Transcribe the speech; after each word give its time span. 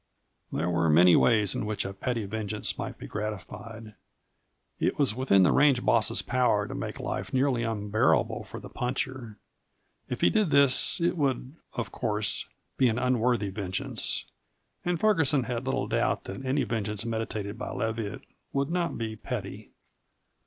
There 0.51 0.67
were 0.67 0.89
many 0.89 1.15
ways 1.15 1.53
in 1.53 1.63
which 1.67 1.85
a 1.85 1.93
petty 1.93 2.25
vengeance 2.25 2.75
might 2.75 2.97
be 2.97 3.05
gratified. 3.05 3.93
It 4.79 4.97
was 4.97 5.13
within 5.13 5.43
the 5.43 5.51
range 5.51 5.85
boss's 5.85 6.23
power 6.23 6.67
to 6.67 6.73
make 6.73 6.99
life 6.99 7.31
nearly 7.31 7.61
unbearable 7.61 8.45
for 8.45 8.59
the 8.59 8.67
puncher. 8.67 9.37
If 10.09 10.21
he 10.21 10.31
did 10.31 10.49
this 10.49 10.99
it 10.99 11.17
would 11.17 11.55
of 11.75 11.91
course 11.91 12.49
be 12.77 12.89
an 12.89 12.97
unworthy 12.97 13.51
vengeance, 13.51 14.25
and 14.83 14.99
Ferguson 14.99 15.43
had 15.43 15.65
little 15.65 15.85
doubt 15.87 16.23
that 16.23 16.43
any 16.43 16.63
vengeance 16.63 17.05
meditated 17.05 17.59
by 17.59 17.69
Leviatt 17.69 18.21
would 18.53 18.71
not 18.71 18.97
be 18.97 19.15
petty. 19.15 19.69